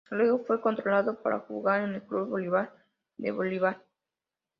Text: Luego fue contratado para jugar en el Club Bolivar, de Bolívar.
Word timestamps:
Luego 0.09 0.43
fue 0.45 0.59
contratado 0.59 1.21
para 1.21 1.41
jugar 1.41 1.83
en 1.83 1.93
el 1.93 2.01
Club 2.01 2.27
Bolivar, 2.29 2.73
de 3.17 3.31
Bolívar. 3.31 3.83